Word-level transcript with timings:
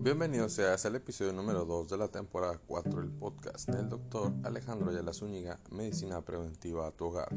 Bienvenidos 0.00 0.52
seas 0.52 0.86
al 0.86 0.94
episodio 0.94 1.32
número 1.32 1.64
2 1.64 1.88
de 1.88 1.96
la 1.96 2.06
temporada 2.06 2.60
4 2.68 3.00
del 3.00 3.10
podcast 3.10 3.68
del 3.68 3.88
doctor 3.88 4.32
Alejandro 4.44 4.90
Ayala 4.90 5.12
Zúñiga, 5.12 5.58
Medicina 5.72 6.20
Preventiva 6.22 6.86
a 6.86 6.92
tu 6.92 7.06
Hogar, 7.06 7.36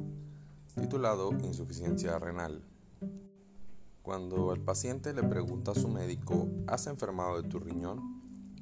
titulado 0.80 1.32
Insuficiencia 1.44 2.20
Renal. 2.20 2.62
Cuando 4.04 4.54
el 4.54 4.62
paciente 4.62 5.12
le 5.12 5.24
pregunta 5.24 5.72
a 5.72 5.76
su 5.76 5.88
médico, 5.88 6.48
¿has 6.68 6.86
enfermado 6.86 7.42
de 7.42 7.50
tu 7.50 7.58
riñón? 7.58 8.22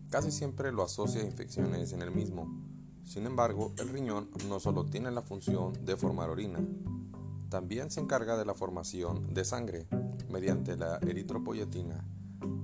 Casi 0.10 0.32
siempre 0.32 0.72
lo 0.72 0.84
asocia 0.84 1.22
a 1.22 1.26
infecciones 1.26 1.92
en 1.92 2.02
el 2.02 2.12
mismo. 2.12 2.48
Sin 3.04 3.26
embargo, 3.26 3.74
el 3.80 3.90
riñón 3.90 4.30
no 4.48 4.62
solo 4.62 4.86
tiene 4.86 5.12
la 5.12 5.24
función 5.24 5.74
de 5.86 5.98
formar 5.98 6.30
orina, 6.30 6.60
también 7.50 7.92
se 7.92 8.00
encarga 8.00 8.38
de 8.38 8.46
la 8.46 8.54
formación 8.54 9.34
de 9.34 9.44
sangre 9.44 9.88
mediante 10.30 10.78
la 10.78 11.00
eritropoyetina, 11.00 12.06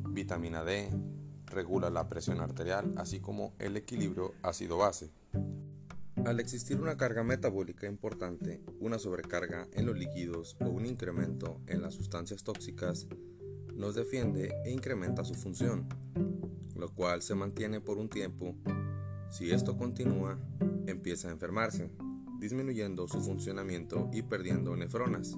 vitamina 0.09 0.63
D, 0.63 0.89
regula 1.55 1.89
la 1.89 2.07
presión 2.07 2.41
arterial, 2.41 2.93
así 2.97 3.19
como 3.19 3.55
el 3.57 3.77
equilibrio 3.77 4.33
ácido-base. 4.43 5.11
Al 6.25 6.39
existir 6.39 6.79
una 6.79 6.97
carga 6.97 7.23
metabólica 7.23 7.87
importante, 7.87 8.61
una 8.79 8.99
sobrecarga 8.99 9.67
en 9.73 9.85
los 9.85 9.97
líquidos 9.97 10.57
o 10.59 10.69
un 10.69 10.85
incremento 10.85 11.61
en 11.67 11.81
las 11.81 11.93
sustancias 11.93 12.43
tóxicas, 12.43 13.07
nos 13.73 13.95
defiende 13.95 14.53
e 14.65 14.71
incrementa 14.71 15.23
su 15.23 15.33
función, 15.33 15.87
lo 16.75 16.93
cual 16.93 17.21
se 17.21 17.35
mantiene 17.35 17.79
por 17.79 17.97
un 17.97 18.09
tiempo. 18.09 18.55
Si 19.29 19.51
esto 19.51 19.77
continúa, 19.77 20.39
empieza 20.87 21.29
a 21.29 21.31
enfermarse, 21.31 21.91
disminuyendo 22.39 23.07
su 23.07 23.21
funcionamiento 23.21 24.09
y 24.11 24.21
perdiendo 24.21 24.75
nefronas, 24.75 25.37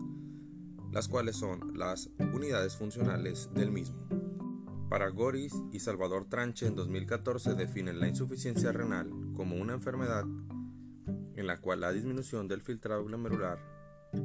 las 0.92 1.08
cuales 1.08 1.36
son 1.36 1.78
las 1.78 2.10
unidades 2.34 2.76
funcionales 2.76 3.50
del 3.54 3.72
mismo. 3.72 4.27
Para 4.90 5.10
Goris 5.10 5.54
y 5.74 5.80
Salvador 5.80 6.30
Tranche 6.30 6.66
en 6.66 6.76
2014 6.76 7.56
definen 7.56 8.00
la 8.00 8.08
insuficiencia 8.08 8.72
renal 8.72 9.12
como 9.36 9.58
una 9.58 9.74
enfermedad 9.74 10.24
en 11.36 11.46
la 11.46 11.60
cual 11.60 11.82
la 11.82 11.92
disminución 11.92 12.48
del 12.48 12.62
filtrado 12.62 13.04
glomerular 13.04 13.60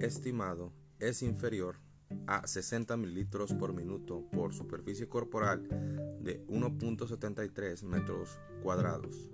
estimado 0.01 0.73
es 1.01 1.23
inferior 1.23 1.81
a 2.29 2.47
60 2.47 2.97
mililitros 2.97 3.53
por 3.55 3.73
minuto 3.73 4.25
por 4.31 4.55
superficie 4.55 5.09
corporal 5.09 5.67
de 6.21 6.47
1.73 6.47 7.83
metros 7.83 8.39
cuadrados 8.63 9.33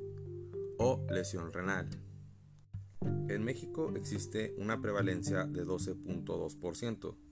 o 0.79 1.05
lesión 1.11 1.53
renal. 1.53 1.89
En 3.29 3.45
México 3.45 3.93
existe 3.95 4.55
una 4.57 4.81
prevalencia 4.81 5.45
de 5.45 5.67
12.2%. 5.67 7.28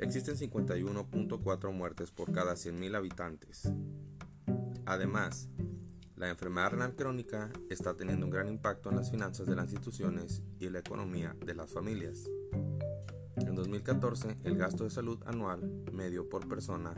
Existen 0.00 0.36
51.4 0.36 1.72
muertes 1.72 2.10
por 2.10 2.32
cada 2.32 2.54
100.000 2.54 2.96
habitantes. 2.96 3.70
Además, 4.86 5.50
la 6.16 6.30
enfermedad 6.30 6.70
renal 6.70 6.94
crónica 6.94 7.50
está 7.68 7.94
teniendo 7.94 8.24
un 8.24 8.32
gran 8.32 8.48
impacto 8.48 8.88
en 8.88 8.96
las 8.96 9.10
finanzas 9.10 9.46
de 9.46 9.56
las 9.56 9.72
instituciones 9.72 10.42
y 10.58 10.70
la 10.70 10.78
economía 10.78 11.36
de 11.44 11.54
las 11.54 11.70
familias. 11.72 12.30
En 13.36 13.54
2014, 13.54 14.38
el 14.44 14.56
gasto 14.56 14.84
de 14.84 14.90
salud 14.90 15.22
anual 15.26 15.84
medio 15.92 16.26
por 16.28 16.48
persona 16.48 16.94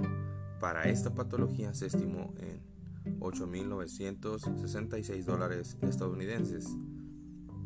para 0.61 0.84
esta 0.84 1.12
patología 1.12 1.75
se 1.75 1.86
estimó 1.86 2.33
en 2.39 2.62
8.966 3.19 5.25
dólares 5.25 5.77
estadounidenses 5.83 6.69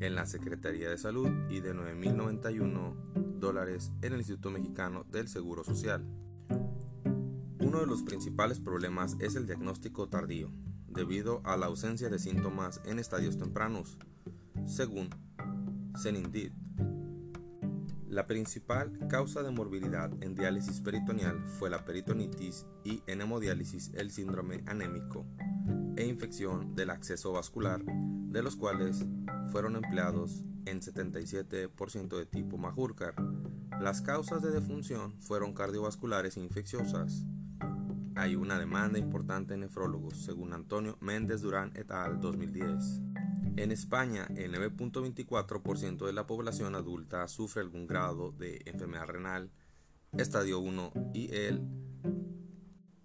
en 0.00 0.14
la 0.14 0.26
Secretaría 0.26 0.90
de 0.90 0.98
Salud 0.98 1.28
y 1.48 1.60
de 1.60 1.74
9.091 1.74 3.38
dólares 3.38 3.92
en 4.02 4.12
el 4.12 4.18
Instituto 4.18 4.50
Mexicano 4.50 5.04
del 5.04 5.28
Seguro 5.28 5.64
Social. 5.64 6.04
Uno 7.60 7.80
de 7.80 7.86
los 7.86 8.02
principales 8.02 8.60
problemas 8.60 9.16
es 9.20 9.36
el 9.36 9.46
diagnóstico 9.46 10.08
tardío, 10.08 10.50
debido 10.88 11.40
a 11.44 11.56
la 11.56 11.66
ausencia 11.66 12.08
de 12.08 12.18
síntomas 12.18 12.80
en 12.84 12.98
estadios 12.98 13.38
tempranos, 13.38 13.98
según 14.66 15.10
Senindid. 15.94 16.52
La 18.08 18.26
principal 18.26 18.98
causa 19.08 19.42
de 19.42 19.50
morbilidad 19.50 20.10
en 20.22 20.34
diálisis 20.34 20.80
peritoneal 20.80 21.44
fue 21.58 21.68
la 21.68 21.84
peritonitis 21.84 22.66
y 22.84 23.02
en 23.06 23.20
hemodiálisis 23.20 23.90
el 23.94 24.10
síndrome 24.10 24.62
anémico 24.66 25.26
e 25.96 26.06
infección 26.06 26.74
del 26.76 26.90
acceso 26.90 27.32
vascular, 27.32 27.82
de 27.84 28.42
los 28.42 28.56
cuales 28.56 29.04
fueron 29.50 29.76
empleados 29.76 30.42
en 30.66 30.80
77% 30.80 32.16
de 32.16 32.26
tipo 32.26 32.58
Majurcar. 32.58 33.14
Las 33.80 34.00
causas 34.00 34.42
de 34.42 34.50
defunción 34.50 35.14
fueron 35.20 35.52
cardiovasculares 35.52 36.36
e 36.36 36.40
infecciosas. 36.40 37.24
Hay 38.14 38.34
una 38.34 38.58
demanda 38.58 38.98
importante 38.98 39.54
en 39.54 39.60
nefrólogos, 39.60 40.24
según 40.24 40.54
Antonio 40.54 40.96
Méndez 41.00 41.42
Durán 41.42 41.72
et 41.74 41.90
al. 41.90 42.20
2010. 42.20 43.02
En 43.56 43.72
España, 43.72 44.26
el 44.36 44.54
9.24% 44.54 46.06
de 46.06 46.12
la 46.12 46.26
población 46.26 46.74
adulta 46.74 47.26
sufre 47.28 47.62
algún 47.62 47.86
grado 47.86 48.32
de 48.32 48.62
enfermedad 48.66 49.06
renal, 49.06 49.50
estadio 50.12 50.60
1, 50.60 50.92
y 51.14 51.34
el 51.34 51.62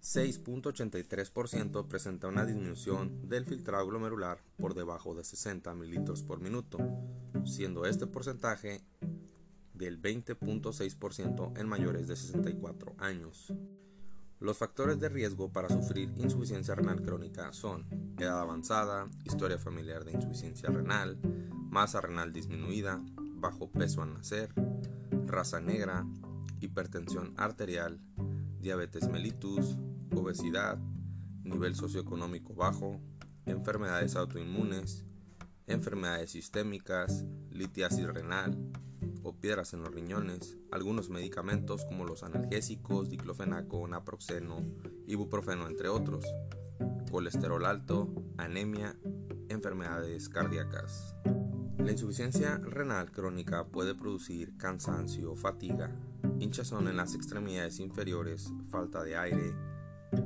6.83% 0.02 1.86
presenta 1.86 2.26
una 2.26 2.44
disminución 2.44 3.28
del 3.28 3.44
filtrado 3.44 3.86
glomerular 3.86 4.42
por 4.56 4.74
debajo 4.74 5.14
de 5.14 5.22
60 5.22 5.72
mililitros 5.74 6.24
por 6.24 6.40
minuto, 6.40 6.78
siendo 7.44 7.86
este 7.86 8.08
porcentaje 8.08 8.82
del 9.74 10.02
20.6% 10.02 11.56
en 11.56 11.68
mayores 11.68 12.08
de 12.08 12.16
64 12.16 12.96
años. 12.98 13.52
Los 14.40 14.58
factores 14.58 14.98
de 14.98 15.08
riesgo 15.08 15.52
para 15.52 15.68
sufrir 15.68 16.12
insuficiencia 16.16 16.74
renal 16.74 17.00
crónica 17.00 17.52
son 17.52 17.86
edad 18.18 18.40
avanzada, 18.40 19.08
historia 19.24 19.56
familiar 19.56 20.04
de 20.04 20.14
insuficiencia 20.14 20.68
renal, 20.68 21.16
masa 21.70 22.00
renal 22.00 22.32
disminuida, 22.32 23.00
bajo 23.36 23.70
peso 23.70 24.02
al 24.02 24.14
nacer, 24.14 24.52
raza 25.26 25.60
negra, 25.60 26.04
hipertensión 26.58 27.34
arterial, 27.36 28.00
diabetes 28.60 29.08
mellitus, 29.08 29.76
obesidad, 30.20 30.78
nivel 31.44 31.74
socioeconómico 31.74 32.54
bajo, 32.54 33.00
enfermedades 33.46 34.16
autoinmunes, 34.16 35.04
enfermedades 35.66 36.30
sistémicas, 36.30 37.24
litiasis 37.50 38.06
renal 38.06 38.56
o 39.22 39.34
piedras 39.36 39.72
en 39.74 39.82
los 39.82 39.94
riñones, 39.94 40.58
algunos 40.70 41.10
medicamentos 41.10 41.84
como 41.84 42.04
los 42.04 42.22
analgésicos, 42.22 43.08
diclofenaco, 43.08 43.86
naproxeno, 43.86 44.64
ibuprofeno, 45.06 45.66
entre 45.66 45.88
otros, 45.88 46.24
colesterol 47.10 47.64
alto, 47.64 48.12
anemia, 48.36 48.96
enfermedades 49.48 50.28
cardíacas. 50.28 51.14
La 51.78 51.92
insuficiencia 51.92 52.58
renal 52.58 53.10
crónica 53.10 53.66
puede 53.66 53.94
producir 53.94 54.56
cansancio, 54.56 55.34
fatiga, 55.34 55.90
hinchazón 56.38 56.88
en 56.88 56.96
las 56.96 57.14
extremidades 57.14 57.80
inferiores, 57.80 58.52
falta 58.68 59.02
de 59.02 59.16
aire, 59.16 59.52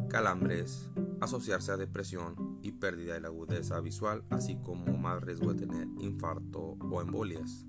calambres, 0.09 0.91
asociarse 1.21 1.73
a 1.73 1.77
depresión 1.77 2.59
y 2.63 2.73
pérdida 2.73 3.15
de 3.15 3.21
la 3.21 3.29
agudeza 3.29 3.81
visual, 3.81 4.25
así 4.31 4.57
como 4.57 4.97
más 4.97 5.23
riesgo 5.23 5.53
de 5.53 5.67
tener 5.67 5.89
infarto 5.99 6.77
o 6.81 7.01
embolias. 7.01 7.67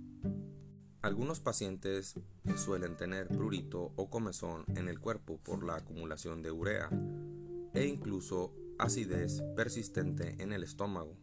Algunos 1.01 1.39
pacientes 1.39 2.15
suelen 2.55 2.97
tener 2.97 3.27
prurito 3.27 3.93
o 3.95 4.09
comezón 4.09 4.65
en 4.75 4.87
el 4.87 4.99
cuerpo 4.99 5.37
por 5.37 5.63
la 5.63 5.75
acumulación 5.75 6.41
de 6.41 6.51
urea 6.51 6.89
e 7.73 7.85
incluso 7.85 8.53
acidez 8.79 9.41
persistente 9.55 10.35
en 10.41 10.51
el 10.53 10.63
estómago. 10.63 11.15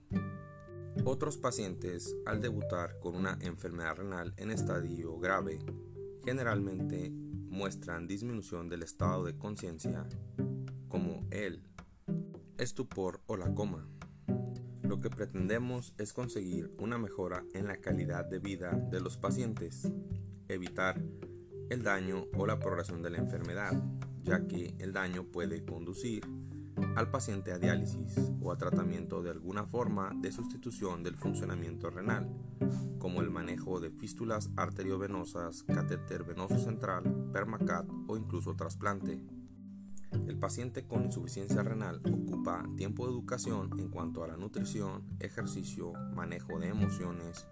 Otros 1.04 1.36
pacientes, 1.36 2.16
al 2.24 2.40
debutar 2.40 2.98
con 3.00 3.16
una 3.16 3.36
enfermedad 3.40 3.96
renal 3.96 4.32
en 4.36 4.50
estadio 4.50 5.18
grave, 5.18 5.58
generalmente 6.24 7.10
muestran 7.10 8.06
disminución 8.06 8.68
del 8.68 8.84
estado 8.84 9.24
de 9.24 9.36
conciencia 9.36 10.06
como 10.88 11.26
el 11.30 11.62
estupor 12.58 13.20
o 13.26 13.36
la 13.36 13.54
coma. 13.54 13.88
Lo 14.82 15.00
que 15.00 15.10
pretendemos 15.10 15.94
es 15.98 16.12
conseguir 16.12 16.74
una 16.78 16.98
mejora 16.98 17.44
en 17.54 17.66
la 17.66 17.78
calidad 17.78 18.26
de 18.26 18.38
vida 18.38 18.72
de 18.72 19.00
los 19.00 19.16
pacientes, 19.16 19.90
evitar 20.48 21.02
el 21.70 21.82
daño 21.82 22.26
o 22.36 22.46
la 22.46 22.58
progresión 22.58 23.02
de 23.02 23.10
la 23.10 23.18
enfermedad, 23.18 23.82
ya 24.22 24.46
que 24.46 24.74
el 24.78 24.92
daño 24.92 25.24
puede 25.24 25.64
conducir 25.64 26.22
al 26.96 27.10
paciente 27.10 27.52
a 27.52 27.58
diálisis 27.58 28.14
o 28.40 28.52
a 28.52 28.56
tratamiento 28.56 29.22
de 29.22 29.30
alguna 29.30 29.64
forma 29.64 30.12
de 30.16 30.32
sustitución 30.32 31.02
del 31.02 31.16
funcionamiento 31.16 31.90
renal, 31.90 32.28
como 32.98 33.20
el 33.20 33.30
manejo 33.30 33.80
de 33.80 33.90
fístulas 33.90 34.50
arteriovenosas, 34.56 35.62
catéter 35.64 36.24
venoso 36.24 36.58
central, 36.58 37.30
permacat 37.32 37.86
o 38.06 38.16
incluso 38.16 38.54
trasplante. 38.54 39.20
El 40.26 40.38
paciente 40.38 40.86
con 40.86 41.04
insuficiencia 41.04 41.62
renal 41.62 42.00
ocupa 42.04 42.64
tiempo 42.76 43.06
de 43.06 43.12
educación 43.12 43.70
en 43.78 43.88
cuanto 43.88 44.24
a 44.24 44.28
la 44.28 44.36
nutrición, 44.36 45.04
ejercicio, 45.20 45.92
manejo 46.14 46.58
de 46.58 46.68
emociones, 46.68 47.46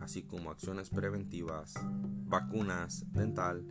así 0.00 0.22
como 0.22 0.50
acciones 0.50 0.90
preventivas, 0.90 1.74
vacunas, 2.26 3.04
dental, 3.12 3.64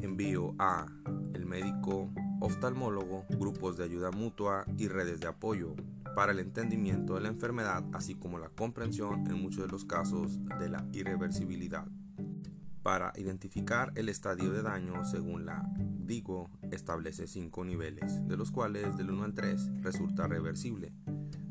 envío 0.00 0.54
a 0.58 0.86
el 1.34 1.46
médico 1.46 2.10
oftalmólogo, 2.40 3.24
grupos 3.30 3.76
de 3.76 3.84
ayuda 3.84 4.10
mutua 4.10 4.64
y 4.76 4.88
redes 4.88 5.20
de 5.20 5.28
apoyo 5.28 5.74
para 6.14 6.32
el 6.32 6.40
entendimiento 6.40 7.14
de 7.14 7.22
la 7.22 7.28
enfermedad, 7.28 7.84
así 7.92 8.14
como 8.14 8.38
la 8.38 8.48
comprensión 8.50 9.26
en 9.28 9.40
muchos 9.40 9.64
de 9.64 9.72
los 9.72 9.84
casos 9.84 10.38
de 10.58 10.68
la 10.68 10.86
irreversibilidad. 10.92 11.86
Para 12.82 13.12
identificar 13.16 13.92
el 13.94 14.08
estadio 14.08 14.50
de 14.50 14.62
daño, 14.62 15.04
según 15.04 15.46
la 15.46 15.64
DIGO, 15.76 16.50
establece 16.72 17.28
cinco 17.28 17.64
niveles, 17.64 18.26
de 18.26 18.36
los 18.36 18.50
cuales 18.50 18.96
del 18.96 19.10
1 19.10 19.22
al 19.22 19.34
3 19.34 19.82
resulta 19.82 20.26
reversible. 20.26 20.92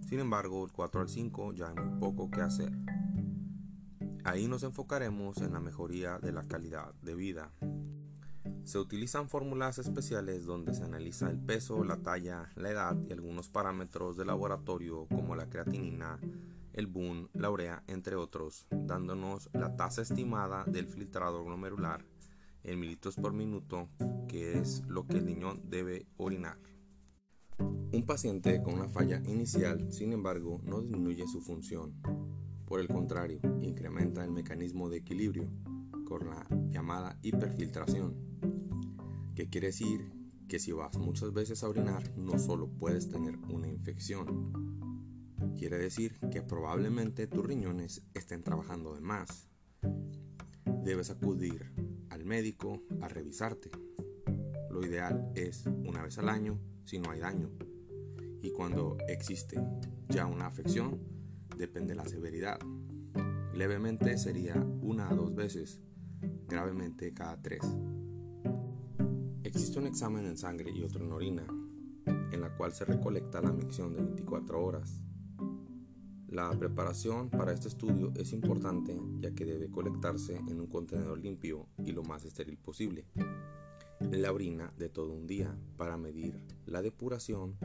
Sin 0.02 0.20
embargo, 0.20 0.66
el 0.66 0.74
4 0.74 1.00
al 1.00 1.08
5 1.08 1.54
ya 1.54 1.70
hay 1.70 1.76
muy 1.76 2.00
poco 2.02 2.30
que 2.30 2.42
hacer. 2.42 2.74
Ahí 4.26 4.50
nos 4.50 4.64
enfocaremos 4.64 5.38
en 5.38 5.54
la 5.54 5.62
mejoría 5.62 6.20
de 6.20 6.34
la 6.34 6.44
calidad 6.44 6.94
de 7.02 7.16
vida. 7.16 7.50
Se 8.66 8.78
utilizan 8.78 9.30
fórmulas 9.30 9.80
especiales 9.80 10.46
donde 10.46 10.74
se 10.74 10.84
analiza 10.84 11.30
el 11.30 11.40
peso, 11.40 11.84
la 11.86 11.98
talla, 11.98 12.50
la 12.56 12.72
edad 12.72 12.98
y 13.08 13.14
algunos 13.14 13.48
parámetros 13.48 14.18
de 14.18 14.26
laboratorio 14.26 15.08
como 15.08 15.36
la 15.36 15.50
creatinina, 15.50 16.20
el 16.74 16.88
BUN, 16.88 17.30
la 17.34 17.50
urea, 17.50 17.84
entre 17.88 18.16
otros, 18.16 18.68
dándonos 18.72 19.50
la 19.54 19.76
tasa 19.76 20.02
estimada 20.02 20.64
del 20.66 20.88
filtrado 20.88 21.44
glomerular 21.44 22.06
en 22.64 22.80
mililitros 22.80 23.16
por 23.16 23.34
minuto, 23.34 23.90
que 24.28 24.58
es 24.60 24.84
lo 24.88 25.08
que 25.08 25.18
el 25.18 25.26
niño 25.26 25.56
debe 25.64 26.08
orinar. 26.18 26.58
Un 27.58 28.06
paciente 28.06 28.62
con 28.64 28.76
una 28.76 28.88
falla 28.88 29.22
inicial, 29.26 29.92
sin 29.92 30.14
embargo, 30.14 30.62
no 30.64 30.82
disminuye 30.82 31.28
su 31.28 31.42
función. 31.42 32.02
Por 32.66 32.80
el 32.80 32.88
contrario, 32.88 33.42
incrementa 33.62 34.24
el 34.24 34.32
mecanismo 34.32 34.90
de 34.90 34.98
equilibrio 34.98 35.50
con 36.06 36.30
la 36.30 36.48
llamada 36.70 37.18
hiperfiltración, 37.22 38.16
que 39.36 39.50
quiere 39.50 39.68
decir 39.68 40.14
que 40.48 40.60
si 40.60 40.72
vas 40.72 40.98
muchas 40.98 41.34
veces 41.34 41.64
a 41.64 41.70
orinar, 41.70 42.18
no 42.18 42.38
solo 42.40 42.70
puedes 42.70 43.10
tener 43.10 43.38
una 43.50 43.68
infección, 43.68 44.52
quiere 45.58 45.78
decir 45.78 46.20
que 46.32 46.42
probablemente 46.42 47.28
tus 47.28 47.46
riñones 47.46 48.02
estén 48.14 48.44
trabajando 48.44 48.94
de 48.94 49.02
más. 49.02 49.48
Debes 50.84 51.10
acudir 51.10 51.72
al 52.10 52.26
médico 52.26 52.82
a 53.02 53.08
revisarte. 53.08 53.70
Lo 54.70 54.86
ideal 54.86 55.32
es 55.36 55.66
una 55.66 56.02
vez 56.02 56.18
al 56.18 56.30
año 56.30 56.60
si 56.84 57.00
no 57.00 57.12
hay 57.12 57.20
daño. 57.20 57.52
Y 58.42 58.52
cuando 58.52 58.98
existe 59.08 59.62
ya 60.10 60.26
una 60.26 60.48
afección, 60.48 61.00
depende 61.58 61.90
de 61.90 61.96
la 61.96 62.08
severidad. 62.08 62.60
Levemente 63.54 64.18
sería 64.18 64.56
una 64.56 65.10
a 65.10 65.14
dos 65.14 65.36
veces, 65.36 65.82
gravemente 66.48 67.14
cada 67.14 67.40
tres. 67.42 67.62
Existe 69.44 69.80
un 69.80 69.88
examen 69.88 70.26
en 70.26 70.38
sangre 70.38 70.72
y 70.72 70.84
otro 70.84 71.06
en 71.06 71.12
orina, 71.12 71.46
en 72.06 72.42
la 72.42 72.56
cual 72.56 72.74
se 72.74 72.86
recolecta 72.86 73.42
la 73.42 73.52
micción 73.52 73.94
de 73.94 74.02
24 74.02 74.64
horas 74.64 75.04
la 76.32 76.50
preparación 76.58 77.30
para 77.30 77.52
este 77.52 77.68
estudio 77.68 78.14
es 78.16 78.32
importante 78.32 78.98
ya 79.20 79.32
que 79.32 79.44
debe 79.44 79.70
colectarse 79.70 80.38
en 80.38 80.62
un 80.62 80.68
contenedor 80.68 81.20
limpio 81.20 81.68
y 81.86 81.92
lo 81.92 82.04
más 82.04 82.24
estéril 82.24 82.58
posible. 82.58 83.06
La 84.00 84.32
orina 84.32 84.74
de 84.78 84.88
todo 84.88 85.12
un 85.12 85.28
día 85.28 85.54
para 85.76 85.98
medir 85.98 86.40
la 86.66 86.82
depuración 86.82 87.58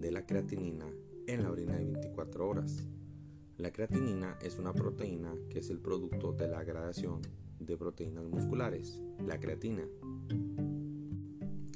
de 0.00 0.10
la 0.12 0.24
creatinina 0.24 0.86
en 1.26 1.42
la 1.42 1.50
orina 1.50 1.76
de 1.76 1.84
24 1.84 2.48
horas. 2.48 2.88
La 3.58 3.70
creatinina 3.70 4.38
es 4.40 4.58
una 4.58 4.72
proteína 4.72 5.34
que 5.50 5.58
es 5.58 5.68
el 5.68 5.78
producto 5.78 6.32
de 6.32 6.48
la 6.48 6.64
gradación 6.64 7.20
de 7.60 7.76
proteínas 7.76 8.24
musculares, 8.24 8.98
la 9.26 9.38
creatina. 9.38 9.86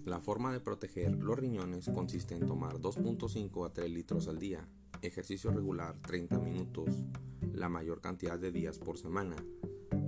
La 0.06 0.20
forma 0.20 0.54
de 0.54 0.60
proteger 0.60 1.22
los 1.22 1.38
riñones 1.38 1.90
consiste 1.92 2.34
en 2.34 2.46
tomar 2.46 2.80
2.5 2.80 3.66
a 3.66 3.72
3 3.74 3.90
litros 3.90 4.26
al 4.26 4.38
día 4.38 4.66
ejercicio 5.02 5.50
regular 5.50 5.96
30 6.02 6.38
minutos 6.38 7.04
la 7.52 7.68
mayor 7.68 8.00
cantidad 8.00 8.38
de 8.38 8.52
días 8.52 8.78
por 8.78 8.98
semana, 8.98 9.36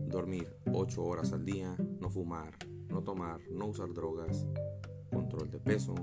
dormir 0.09 0.55
8 0.73 1.03
horas 1.03 1.33
al 1.33 1.45
día, 1.45 1.77
no 2.01 2.11
fumar, 2.11 2.57
no 2.89 3.03
tomar, 3.03 3.41
no 3.51 3.67
usar 3.67 3.93
drogas, 3.93 4.47
control 5.11 5.51
de 5.51 5.59
peso, 5.59 5.95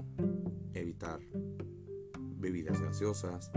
evitar 0.74 1.19
bebidas 2.38 2.81
gaseosas 2.81 3.51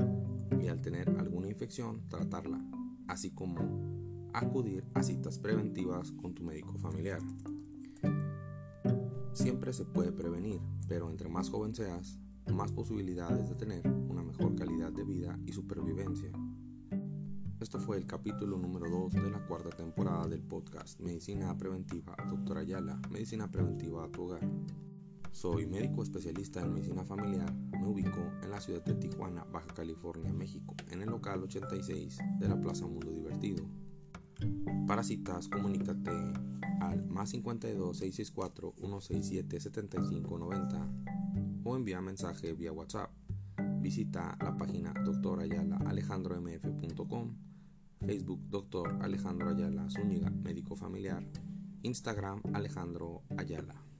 y 0.60 0.68
al 0.68 0.80
tener 0.80 1.08
alguna 1.18 1.48
infección 1.48 2.08
tratarla, 2.08 2.60
así 3.08 3.30
como 3.30 4.30
acudir 4.32 4.84
a 4.94 5.02
citas 5.02 5.38
preventivas 5.38 6.12
con 6.12 6.34
tu 6.34 6.42
médico 6.42 6.78
familiar. 6.78 7.20
Siempre 9.32 9.72
se 9.72 9.84
puede 9.84 10.12
prevenir, 10.12 10.60
pero 10.88 11.10
entre 11.10 11.28
más 11.28 11.48
joven 11.48 11.74
seas, 11.74 12.18
más 12.52 12.72
posibilidades 12.72 13.48
de 13.48 13.54
tener 13.54 14.01
mejor 14.32 14.54
calidad 14.54 14.90
de 14.92 15.04
vida 15.04 15.38
y 15.46 15.52
supervivencia. 15.52 16.30
Esto 17.60 17.78
fue 17.78 17.98
el 17.98 18.06
capítulo 18.06 18.56
número 18.56 18.88
2 18.88 19.12
de 19.12 19.30
la 19.30 19.46
cuarta 19.46 19.68
temporada 19.70 20.26
del 20.26 20.42
podcast 20.42 20.98
Medicina 21.00 21.56
Preventiva 21.56 22.16
Doctor 22.28 22.58
Ayala, 22.58 22.98
Medicina 23.10 23.50
Preventiva 23.50 24.04
a 24.04 24.08
tu 24.10 24.22
hogar. 24.22 24.40
Soy 25.32 25.66
médico 25.66 26.02
especialista 26.02 26.62
en 26.62 26.72
medicina 26.72 27.04
familiar, 27.04 27.52
me 27.72 27.86
ubico 27.86 28.32
en 28.42 28.50
la 28.50 28.60
ciudad 28.60 28.82
de 28.82 28.94
Tijuana, 28.94 29.44
Baja 29.44 29.74
California, 29.74 30.32
México, 30.32 30.74
en 30.90 31.02
el 31.02 31.10
local 31.10 31.42
86 31.42 32.18
de 32.38 32.48
la 32.48 32.58
Plaza 32.58 32.86
Mundo 32.86 33.10
Divertido. 33.12 33.66
Para 34.86 35.02
citas, 35.02 35.48
comunícate 35.48 36.10
al 36.80 37.06
más 37.06 37.30
52 37.30 37.98
664 37.98 38.74
167 38.78 39.60
7590 39.60 40.88
o 41.64 41.76
envía 41.76 42.00
mensaje 42.00 42.54
vía 42.54 42.72
WhatsApp. 42.72 43.10
Visita 43.82 44.38
la 44.40 44.56
página 44.56 44.94
doctorayalaalejandromf.com, 44.94 47.36
Facebook 48.06 48.40
Doctor 48.48 49.02
Alejandro 49.02 49.50
Ayala 49.50 49.90
Zúñiga, 49.90 50.30
médico 50.30 50.76
familiar, 50.76 51.26
Instagram 51.82 52.40
Alejandro 52.54 53.24
Ayala. 53.36 53.91